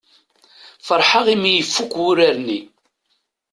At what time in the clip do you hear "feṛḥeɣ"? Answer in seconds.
0.87-1.25